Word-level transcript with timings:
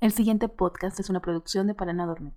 El 0.00 0.12
siguiente 0.12 0.48
podcast 0.48 1.00
es 1.00 1.10
una 1.10 1.18
producción 1.18 1.66
de 1.66 1.74
Para 1.74 1.92
no 1.92 2.06
dormir. 2.06 2.34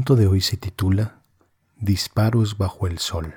Cuento 0.00 0.16
de 0.16 0.28
hoy 0.28 0.40
se 0.40 0.56
titula 0.56 1.20
Disparos 1.78 2.56
bajo 2.56 2.86
el 2.86 2.96
sol. 2.96 3.34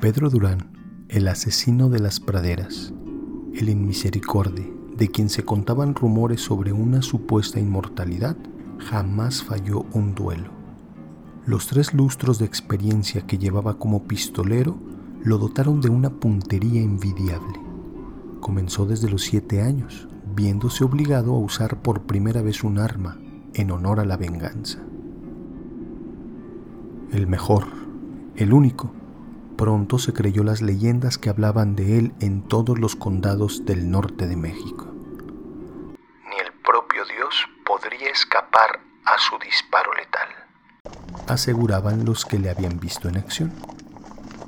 Pedro 0.00 0.30
Durán, 0.30 0.72
el 1.10 1.28
asesino 1.28 1.90
de 1.90 1.98
las 1.98 2.18
praderas, 2.18 2.94
el 3.52 3.68
inmisericorde, 3.68 4.72
de 4.96 5.08
quien 5.08 5.28
se 5.28 5.44
contaban 5.44 5.94
rumores 5.94 6.40
sobre 6.40 6.72
una 6.72 7.02
supuesta 7.02 7.60
inmortalidad, 7.60 8.38
jamás 8.78 9.42
falló 9.42 9.84
un 9.92 10.14
duelo. 10.14 10.50
Los 11.44 11.66
tres 11.66 11.92
lustros 11.92 12.38
de 12.38 12.46
experiencia 12.46 13.26
que 13.26 13.36
llevaba 13.36 13.78
como 13.78 14.04
pistolero 14.04 14.78
lo 15.24 15.38
dotaron 15.38 15.80
de 15.80 15.88
una 15.88 16.10
puntería 16.10 16.82
envidiable. 16.82 17.60
Comenzó 18.40 18.86
desde 18.86 19.08
los 19.08 19.22
siete 19.22 19.62
años, 19.62 20.08
viéndose 20.34 20.84
obligado 20.84 21.34
a 21.34 21.38
usar 21.38 21.80
por 21.82 22.02
primera 22.02 22.42
vez 22.42 22.64
un 22.64 22.78
arma 22.78 23.18
en 23.54 23.70
honor 23.70 24.00
a 24.00 24.04
la 24.04 24.16
venganza. 24.16 24.78
El 27.12 27.26
mejor, 27.26 27.66
el 28.36 28.52
único, 28.52 28.90
pronto 29.56 29.98
se 29.98 30.12
creyó 30.12 30.42
las 30.42 30.62
leyendas 30.62 31.18
que 31.18 31.30
hablaban 31.30 31.76
de 31.76 31.98
él 31.98 32.14
en 32.20 32.42
todos 32.42 32.78
los 32.78 32.96
condados 32.96 33.64
del 33.64 33.90
norte 33.90 34.26
de 34.26 34.36
México. 34.36 34.86
Ni 36.30 36.36
el 36.36 36.52
propio 36.64 37.04
Dios 37.04 37.46
podría 37.64 38.10
escapar 38.10 38.80
a 39.04 39.18
su 39.18 39.38
disparo 39.38 39.92
letal, 39.94 40.28
aseguraban 41.28 42.04
los 42.04 42.24
que 42.24 42.38
le 42.38 42.50
habían 42.50 42.80
visto 42.80 43.08
en 43.08 43.18
acción. 43.18 43.52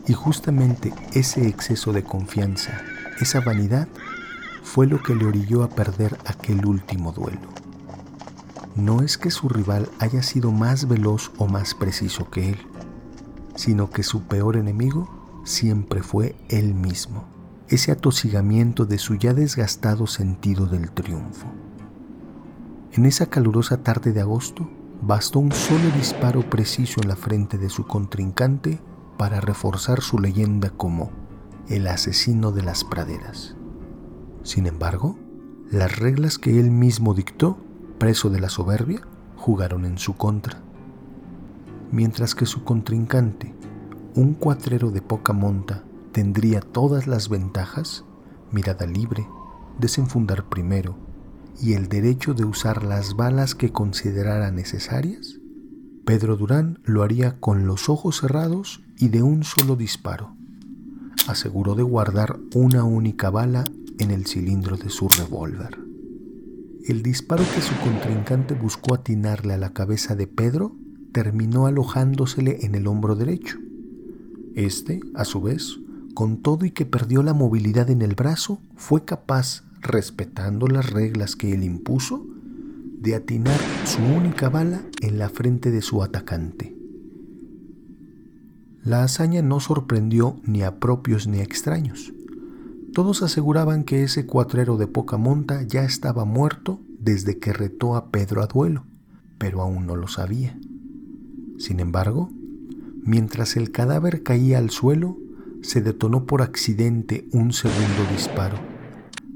Y 0.07 0.13
justamente 0.13 0.93
ese 1.13 1.49
exceso 1.49 1.93
de 1.93 2.05
confianza, 2.05 2.83
esa 3.21 3.41
vanidad, 3.41 3.89
fue 4.63 4.87
lo 4.87 5.03
que 5.03 5.15
le 5.15 5.25
orilló 5.27 5.63
a 5.63 5.69
perder 5.69 6.19
aquel 6.27 6.67
último 6.67 7.13
duelo. 7.13 7.49
No 8.77 9.03
es 9.03 9.17
que 9.17 9.31
su 9.31 9.49
rival 9.49 9.89
haya 10.01 10.23
sido 10.23 10.51
más 10.51 10.89
veloz 10.89 11.31
o 11.39 11.47
más 11.47 11.75
preciso 11.75 12.29
que 12.31 12.51
él, 12.51 12.59
sino 13.55 13.91
que 13.91 14.03
su 14.03 14.23
peor 14.25 14.57
enemigo 14.57 15.09
siempre 15.45 16.03
fue 16.03 16.35
él 16.49 16.75
mismo, 16.75 17.25
ese 17.69 17.93
atosigamiento 17.93 18.85
de 18.85 18.99
su 18.99 19.15
ya 19.15 19.33
desgastado 19.33 20.07
sentido 20.07 20.67
del 20.67 20.91
triunfo. 20.91 21.47
En 22.93 23.07
esa 23.07 23.27
calurosa 23.27 23.83
tarde 23.83 24.13
de 24.13 24.21
agosto, 24.21 24.69
bastó 25.03 25.39
un 25.39 25.53
solo 25.53 25.91
disparo 25.97 26.49
preciso 26.49 27.01
en 27.01 27.09
la 27.09 27.17
frente 27.17 27.59
de 27.59 27.69
su 27.69 27.87
contrincante 27.87 28.81
para 29.17 29.41
reforzar 29.41 30.01
su 30.01 30.19
leyenda 30.19 30.71
como 30.71 31.11
el 31.69 31.87
asesino 31.87 32.53
de 32.53 32.63
las 32.63 32.85
praderas. 32.85 33.57
Sin 34.43 34.67
embargo, 34.67 35.17
las 35.71 35.99
reglas 35.99 36.39
que 36.39 36.61
él 36.61 36.71
mismo 36.71 37.15
dictó, 37.15 37.59
preso 37.99 38.31
de 38.31 38.41
la 38.41 38.49
soberbia, 38.49 39.01
jugaron 39.37 39.85
en 39.85 39.99
su 39.99 40.15
contra. 40.17 40.61
Mientras 41.91 42.35
que 42.35 42.47
su 42.47 42.65
contrincante, 42.65 43.55
un 44.15 44.35
cuatrero 44.35 44.91
de 44.91 45.01
poca 45.01 45.33
monta, 45.33 45.85
tendría 46.13 46.61
todas 46.61 47.07
las 47.07 47.29
ventajas, 47.29 48.05
mirada 48.53 48.87
libre, 48.87 49.27
desenfundar 49.79 50.49
primero 50.49 50.97
y 51.61 51.75
el 51.75 51.89
derecho 51.89 52.35
de 52.35 52.45
usar 52.45 52.85
las 52.85 53.17
balas 53.17 53.55
que 53.55 53.73
considerara 53.73 54.51
necesarias, 54.51 55.41
Pedro 56.05 56.37
Durán 56.37 56.81
lo 56.85 57.03
haría 57.03 57.41
con 57.41 57.67
los 57.67 57.89
ojos 57.89 58.21
cerrados 58.21 58.83
y 58.99 59.09
de 59.09 59.23
un 59.23 59.43
solo 59.43 59.75
disparo. 59.75 60.37
Aseguró 61.27 61.75
de 61.75 61.83
guardar 61.83 62.39
una 62.55 62.85
única 62.85 63.31
bala 63.31 63.65
en 63.99 64.11
el 64.11 64.27
cilindro 64.27 64.77
de 64.77 64.91
su 64.91 65.09
revólver. 65.09 65.79
El 66.87 67.03
disparo 67.03 67.43
que 67.55 67.63
su 67.63 67.75
contrincante 67.77 68.53
buscó 68.53 68.95
atinarle 68.95 69.55
a 69.55 69.59
la 69.59 69.73
cabeza 69.73 70.15
de 70.15 70.27
Pedro 70.27 70.77
terminó 71.13 71.67
alojándosele 71.67 72.67
en 72.67 72.75
el 72.75 72.87
hombro 72.87 73.17
derecho. 73.17 73.57
Este, 74.55 75.01
a 75.15 75.25
su 75.25 75.41
vez, 75.41 75.79
con 76.13 76.43
todo 76.43 76.67
y 76.67 76.71
que 76.71 76.85
perdió 76.85 77.23
la 77.23 77.33
movilidad 77.33 77.89
en 77.89 78.03
el 78.03 78.15
brazo, 78.15 78.61
fue 78.77 79.07
capaz, 79.07 79.65
respetando 79.81 80.67
las 80.67 80.91
reglas 80.91 81.35
que 81.35 81.55
él 81.55 81.63
impuso, 81.65 82.27
de 83.05 83.15
atinar 83.15 83.61
su 83.85 84.03
única 84.03 84.49
bala 84.49 84.81
en 85.03 85.19
la 85.19 85.29
frente 85.29 85.71
de 85.71 85.83
su 85.83 86.03
atacante. 86.03 86.75
La 88.83 89.05
hazaña 89.05 89.43
no 89.43 89.61
sorprendió 89.61 90.41
ni 90.43 90.63
a 90.63 90.81
propios 90.81 91.27
ni 91.27 91.41
a 91.41 91.43
extraños. 91.43 92.15
Todos 92.95 93.23
aseguraban 93.23 93.85
que 93.85 94.03
ese 94.05 94.25
cuatrero 94.25 94.79
de 94.79 94.87
poca 94.87 95.19
monta 95.19 95.63
ya 95.63 95.85
estaba 95.85 96.25
muerto 96.25 96.81
desde 96.99 97.39
que 97.39 97.53
retó 97.53 97.95
a 97.95 98.11
Pedro 98.11 98.43
a 98.43 98.47
duelo, 98.47 98.87
pero 99.37 99.61
aún 99.61 99.87
no 99.87 99.97
lo 99.97 100.09
sabía. 100.09 100.59
Sin 101.59 101.81
embargo, 101.81 102.31
mientras 103.03 103.57
el 103.57 103.71
cadáver 103.71 104.23
caía 104.23 104.59
al 104.59 104.71
suelo, 104.71 105.19
se 105.61 105.83
detonó 105.83 106.25
por 106.25 106.41
accidente 106.41 107.29
un 107.33 107.53
segundo 107.53 108.07
disparo, 108.11 108.59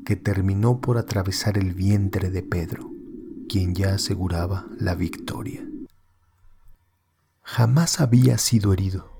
que 0.06 0.16
terminó 0.16 0.80
por 0.80 0.96
atravesar 0.96 1.58
el 1.58 1.74
vientre 1.74 2.30
de 2.30 2.42
Pedro 2.42 2.97
quien 3.48 3.74
ya 3.74 3.94
aseguraba 3.94 4.66
la 4.78 4.94
victoria. 4.94 5.66
Jamás 7.42 8.00
había 8.00 8.36
sido 8.38 8.72
herido. 8.72 9.10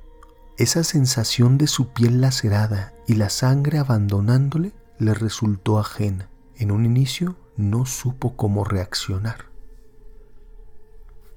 Esa 0.58 0.84
sensación 0.84 1.56
de 1.56 1.66
su 1.66 1.88
piel 1.88 2.20
lacerada 2.20 2.92
y 3.06 3.14
la 3.14 3.30
sangre 3.30 3.78
abandonándole 3.78 4.72
le 4.98 5.14
resultó 5.14 5.78
ajena. 5.78 6.28
En 6.56 6.70
un 6.70 6.84
inicio 6.84 7.36
no 7.56 7.86
supo 7.86 8.36
cómo 8.36 8.64
reaccionar. 8.64 9.46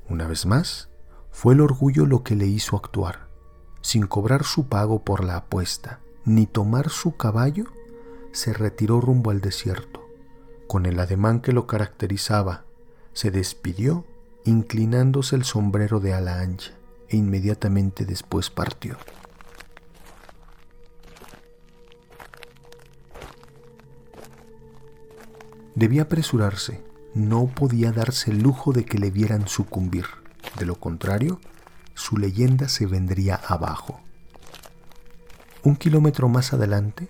Una 0.09 0.27
vez 0.27 0.45
más, 0.45 0.89
fue 1.31 1.53
el 1.53 1.61
orgullo 1.61 2.05
lo 2.05 2.23
que 2.23 2.35
le 2.35 2.47
hizo 2.47 2.75
actuar. 2.75 3.29
Sin 3.81 4.05
cobrar 4.05 4.43
su 4.43 4.67
pago 4.67 5.03
por 5.03 5.23
la 5.23 5.37
apuesta, 5.37 6.01
ni 6.25 6.45
tomar 6.45 6.89
su 6.89 7.15
caballo, 7.15 7.65
se 8.31 8.53
retiró 8.53 8.99
rumbo 8.99 9.31
al 9.31 9.39
desierto. 9.39 10.01
Con 10.67 10.85
el 10.85 10.99
ademán 10.99 11.39
que 11.41 11.53
lo 11.53 11.67
caracterizaba 11.67 12.65
se 13.13 13.31
despidió 13.31 14.05
inclinándose 14.43 15.35
el 15.35 15.43
sombrero 15.43 15.99
de 15.99 16.13
ala 16.13 16.39
ancha 16.39 16.71
e 17.09 17.17
inmediatamente 17.17 18.05
después 18.05 18.49
partió. 18.49 18.97
Debía 25.75 26.03
apresurarse, 26.03 26.83
no 27.13 27.47
podía 27.47 27.91
darse 27.91 28.31
el 28.31 28.41
lujo 28.41 28.73
de 28.73 28.85
que 28.85 28.97
le 28.97 29.09
vieran 29.09 29.47
sucumbir, 29.47 30.05
de 30.59 30.65
lo 30.65 30.75
contrario, 30.75 31.39
su 31.93 32.17
leyenda 32.17 32.67
se 32.69 32.85
vendría 32.85 33.35
abajo. 33.35 33.99
Un 35.63 35.75
kilómetro 35.75 36.29
más 36.29 36.53
adelante, 36.53 37.07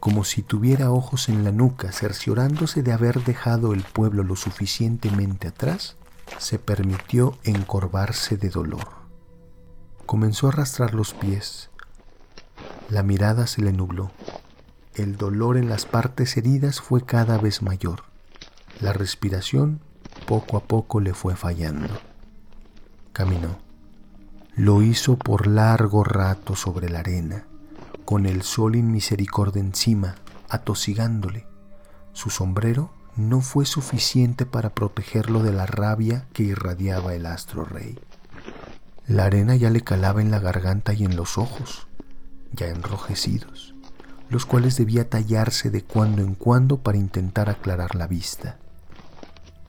como 0.00 0.24
si 0.24 0.42
tuviera 0.42 0.90
ojos 0.90 1.28
en 1.28 1.44
la 1.44 1.52
nuca, 1.52 1.92
cerciorándose 1.92 2.82
de 2.82 2.92
haber 2.92 3.22
dejado 3.22 3.74
el 3.74 3.82
pueblo 3.82 4.24
lo 4.24 4.34
suficientemente 4.34 5.48
atrás, 5.48 5.96
se 6.38 6.58
permitió 6.58 7.36
encorvarse 7.44 8.38
de 8.38 8.48
dolor. 8.48 8.88
Comenzó 10.06 10.46
a 10.46 10.50
arrastrar 10.50 10.94
los 10.94 11.12
pies. 11.12 11.68
La 12.88 13.02
mirada 13.02 13.46
se 13.46 13.60
le 13.60 13.72
nubló. 13.72 14.10
El 14.94 15.16
dolor 15.16 15.58
en 15.58 15.68
las 15.68 15.84
partes 15.84 16.36
heridas 16.38 16.80
fue 16.80 17.04
cada 17.04 17.36
vez 17.36 17.60
mayor. 17.60 18.04
La 18.80 18.94
respiración 18.94 19.80
poco 20.26 20.56
a 20.56 20.60
poco 20.60 21.00
le 21.00 21.12
fue 21.12 21.36
fallando. 21.36 22.00
Caminó. 23.12 23.58
Lo 24.56 24.82
hizo 24.82 25.18
por 25.18 25.46
largo 25.46 26.04
rato 26.04 26.56
sobre 26.56 26.88
la 26.88 27.00
arena 27.00 27.44
con 28.10 28.26
el 28.26 28.42
sol 28.42 28.74
inmisericordia 28.74 29.60
encima, 29.60 30.16
atosigándole, 30.48 31.46
Su 32.12 32.28
sombrero 32.28 32.92
no 33.14 33.40
fue 33.40 33.66
suficiente 33.66 34.46
para 34.46 34.70
protegerlo 34.70 35.44
de 35.44 35.52
la 35.52 35.64
rabia 35.64 36.26
que 36.32 36.42
irradiaba 36.42 37.14
el 37.14 37.24
astro 37.24 37.64
rey. 37.64 38.00
La 39.06 39.26
arena 39.26 39.54
ya 39.54 39.70
le 39.70 39.82
calaba 39.82 40.20
en 40.20 40.32
la 40.32 40.40
garganta 40.40 40.92
y 40.92 41.04
en 41.04 41.14
los 41.14 41.38
ojos, 41.38 41.86
ya 42.50 42.66
enrojecidos, 42.66 43.76
los 44.28 44.44
cuales 44.44 44.76
debía 44.76 45.08
tallarse 45.08 45.70
de 45.70 45.84
cuando 45.84 46.22
en 46.22 46.34
cuando 46.34 46.78
para 46.78 46.98
intentar 46.98 47.48
aclarar 47.48 47.94
la 47.94 48.08
vista. 48.08 48.58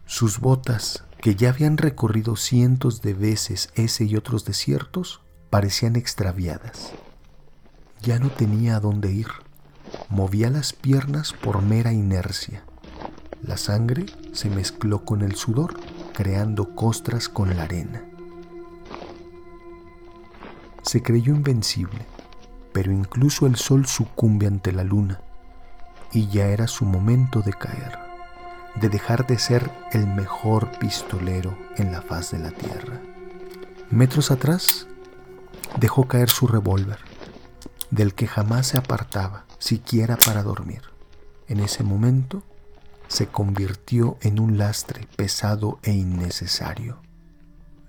Sus 0.07 0.39
botas, 0.39 1.03
que 1.19 1.35
ya 1.35 1.49
habían 1.49 1.77
recorrido 1.77 2.35
cientos 2.35 3.03
de 3.03 3.13
veces 3.13 3.69
ese 3.75 4.05
y 4.05 4.15
otros 4.15 4.45
desiertos, 4.45 5.21
parecían 5.51 5.95
extraviadas. 5.95 6.91
Ya 8.01 8.17
no 8.17 8.29
tenía 8.29 8.77
a 8.77 8.79
dónde 8.79 9.11
ir. 9.11 9.27
Movía 10.09 10.49
las 10.49 10.73
piernas 10.73 11.33
por 11.33 11.61
mera 11.61 11.93
inercia. 11.93 12.63
La 13.43 13.57
sangre 13.57 14.05
se 14.33 14.49
mezcló 14.49 15.05
con 15.05 15.21
el 15.21 15.35
sudor, 15.35 15.79
creando 16.13 16.75
costras 16.75 17.29
con 17.29 17.55
la 17.55 17.63
arena. 17.63 18.03
Se 20.81 21.03
creyó 21.03 21.35
invencible, 21.35 22.05
pero 22.73 22.91
incluso 22.91 23.45
el 23.45 23.55
sol 23.55 23.85
sucumbe 23.85 24.47
ante 24.47 24.71
la 24.71 24.83
luna, 24.83 25.21
y 26.11 26.27
ya 26.27 26.47
era 26.47 26.67
su 26.67 26.85
momento 26.85 27.41
de 27.41 27.53
caer, 27.53 27.99
de 28.75 28.89
dejar 28.89 29.27
de 29.27 29.37
ser 29.37 29.69
el 29.91 30.07
mejor 30.07 30.71
pistolero 30.79 31.55
en 31.77 31.91
la 31.91 32.01
faz 32.01 32.31
de 32.31 32.39
la 32.39 32.51
tierra. 32.51 32.99
Metros 33.91 34.31
atrás, 34.31 34.87
dejó 35.79 36.07
caer 36.07 36.29
su 36.29 36.47
revólver, 36.47 37.10
del 37.91 38.15
que 38.15 38.27
jamás 38.27 38.67
se 38.67 38.77
apartaba, 38.77 39.45
siquiera 39.59 40.17
para 40.17 40.43
dormir. 40.43 40.81
En 41.47 41.59
ese 41.59 41.83
momento, 41.83 42.43
se 43.07 43.27
convirtió 43.27 44.17
en 44.21 44.39
un 44.39 44.57
lastre 44.57 45.07
pesado 45.17 45.79
e 45.83 45.91
innecesario. 45.91 46.97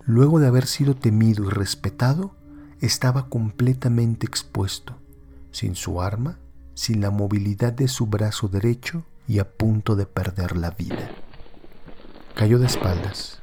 Luego 0.05 0.41
de 0.41 0.49
haber 0.49 0.67
sido 0.67 0.97
temido 0.97 1.45
y 1.45 1.49
respetado, 1.49 2.35
estaba 2.81 3.29
completamente 3.29 4.27
expuesto, 4.27 4.97
sin 5.53 5.77
su 5.77 6.03
arma, 6.03 6.39
sin 6.75 7.01
la 7.01 7.11
movilidad 7.11 7.73
de 7.73 7.87
su 7.87 8.07
brazo 8.07 8.49
derecho 8.49 9.05
y 9.29 9.39
a 9.39 9.49
punto 9.49 9.95
de 9.95 10.07
perder 10.07 10.57
la 10.57 10.71
vida. 10.73 11.11
Cayó 12.35 12.59
de 12.59 12.67
espaldas, 12.67 13.41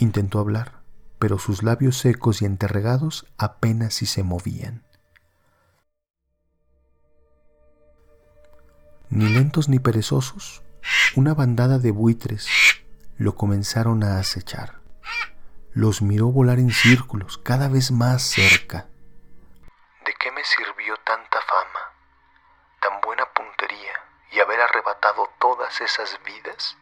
intentó 0.00 0.40
hablar, 0.40 0.80
pero 1.20 1.38
sus 1.38 1.62
labios 1.62 1.98
secos 1.98 2.42
y 2.42 2.46
enterregados 2.46 3.26
apenas 3.38 3.94
si 3.94 4.06
se 4.06 4.24
movían. 4.24 4.82
Ni 9.12 9.28
lentos 9.28 9.68
ni 9.68 9.80
perezosos, 9.80 10.62
una 11.16 11.34
bandada 11.34 11.78
de 11.78 11.90
buitres 11.90 12.48
lo 13.18 13.34
comenzaron 13.34 14.04
a 14.04 14.20
acechar. 14.20 14.78
Los 15.72 16.00
miró 16.00 16.26
volar 16.28 16.60
en 16.60 16.70
círculos, 16.70 17.36
cada 17.38 17.68
vez 17.68 17.90
más 17.90 18.22
cerca. 18.22 18.86
¿De 20.06 20.14
qué 20.14 20.30
me 20.30 20.44
sirvió 20.44 20.96
tanta 20.98 21.40
fama, 21.40 21.80
tan 22.80 23.00
buena 23.00 23.26
puntería 23.32 23.94
y 24.30 24.38
haber 24.38 24.60
arrebatado 24.60 25.28
todas 25.40 25.80
esas 25.80 26.16
vidas 26.24 26.76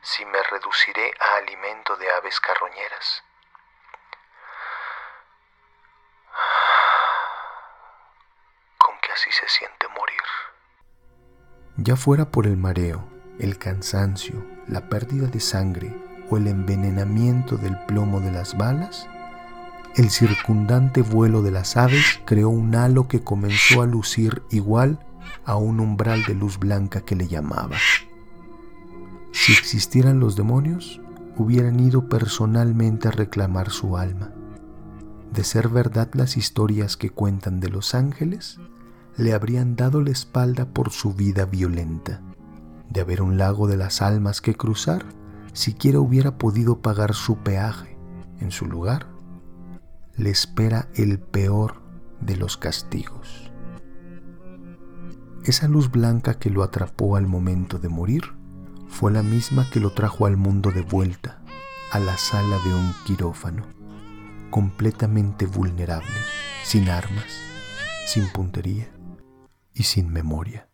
si 0.00 0.24
me 0.26 0.40
reduciré 0.52 1.12
a 1.18 1.38
alimento 1.38 1.96
de 1.96 2.08
aves 2.12 2.38
carroñeras? 2.38 3.24
Con 8.78 8.96
que 9.00 9.10
así 9.10 9.32
se 9.32 9.48
siente 9.48 9.88
morir. 9.88 10.22
Ya 11.88 11.96
fuera 11.96 12.30
por 12.30 12.46
el 12.46 12.58
mareo, 12.58 13.08
el 13.38 13.56
cansancio, 13.56 14.44
la 14.66 14.90
pérdida 14.90 15.26
de 15.28 15.40
sangre 15.40 15.96
o 16.28 16.36
el 16.36 16.46
envenenamiento 16.46 17.56
del 17.56 17.78
plomo 17.86 18.20
de 18.20 18.30
las 18.30 18.58
balas, 18.58 19.08
el 19.96 20.10
circundante 20.10 21.00
vuelo 21.00 21.40
de 21.40 21.50
las 21.50 21.78
aves 21.78 22.20
creó 22.26 22.50
un 22.50 22.74
halo 22.74 23.08
que 23.08 23.24
comenzó 23.24 23.80
a 23.80 23.86
lucir 23.86 24.42
igual 24.50 24.98
a 25.46 25.56
un 25.56 25.80
umbral 25.80 26.24
de 26.24 26.34
luz 26.34 26.58
blanca 26.58 27.00
que 27.00 27.16
le 27.16 27.26
llamaba. 27.26 27.78
Si 29.32 29.54
existieran 29.54 30.20
los 30.20 30.36
demonios, 30.36 31.00
hubieran 31.38 31.80
ido 31.80 32.06
personalmente 32.06 33.08
a 33.08 33.12
reclamar 33.12 33.70
su 33.70 33.96
alma. 33.96 34.30
De 35.32 35.42
ser 35.42 35.70
verdad 35.70 36.10
las 36.12 36.36
historias 36.36 36.98
que 36.98 37.08
cuentan 37.08 37.60
de 37.60 37.70
los 37.70 37.94
ángeles, 37.94 38.60
le 39.18 39.34
habrían 39.34 39.76
dado 39.76 40.00
la 40.00 40.10
espalda 40.10 40.64
por 40.66 40.90
su 40.90 41.12
vida 41.12 41.44
violenta 41.44 42.22
de 42.88 43.00
haber 43.00 43.20
un 43.20 43.36
lago 43.36 43.66
de 43.66 43.76
las 43.76 44.00
almas 44.00 44.40
que 44.40 44.54
cruzar, 44.54 45.04
siquiera 45.52 46.00
hubiera 46.00 46.38
podido 46.38 46.80
pagar 46.80 47.14
su 47.14 47.36
peaje. 47.38 47.98
En 48.40 48.50
su 48.50 48.66
lugar, 48.66 49.08
le 50.16 50.30
espera 50.30 50.88
el 50.94 51.18
peor 51.18 51.82
de 52.20 52.36
los 52.36 52.56
castigos. 52.56 53.50
Esa 55.44 55.68
luz 55.68 55.90
blanca 55.90 56.34
que 56.34 56.50
lo 56.50 56.62
atrapó 56.62 57.16
al 57.16 57.26
momento 57.26 57.78
de 57.78 57.88
morir 57.88 58.22
fue 58.88 59.12
la 59.12 59.22
misma 59.22 59.68
que 59.70 59.80
lo 59.80 59.90
trajo 59.90 60.26
al 60.26 60.36
mundo 60.36 60.70
de 60.70 60.82
vuelta, 60.82 61.42
a 61.92 61.98
la 61.98 62.16
sala 62.16 62.58
de 62.64 62.74
un 62.74 62.94
quirófano, 63.04 63.64
completamente 64.50 65.46
vulnerable, 65.46 66.08
sin 66.64 66.88
armas, 66.88 67.40
sin 68.06 68.28
puntería 68.28 68.88
y 69.78 69.84
sin 69.84 70.12
memoria. 70.12 70.67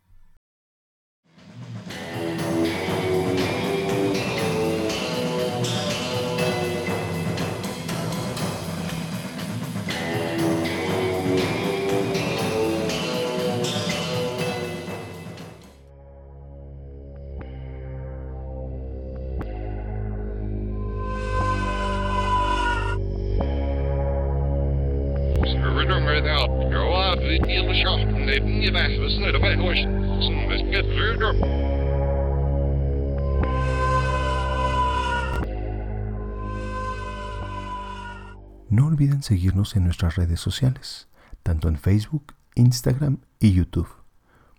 No 38.70 38.86
olviden 38.86 39.22
seguirnos 39.22 39.76
en 39.76 39.84
nuestras 39.84 40.16
redes 40.16 40.40
sociales, 40.40 41.08
tanto 41.42 41.68
en 41.68 41.76
Facebook, 41.76 42.34
Instagram 42.54 43.18
y 43.38 43.52
YouTube, 43.52 43.88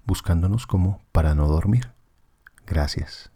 buscándonos 0.05 0.67
como 0.67 1.01
para 1.11 1.35
no 1.35 1.47
dormir. 1.47 1.91
Gracias. 2.65 3.34